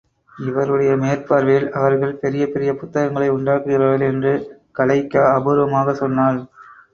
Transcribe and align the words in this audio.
இவருடைய 0.33 0.91
மேற்பார்வையில் 0.95 1.67
அவர்கள் 1.71 2.15
பெரிய 2.15 2.43
பெரிய 2.47 2.71
புத்தகங்களை 2.73 3.29
உண்டாக்குகிறார்கள் 3.31 4.07
என்று 4.07 4.33
கலெய்க்கா 4.79 5.23
அபூர்வமாகச் 5.35 6.01
சொன்னாள். 6.01 6.41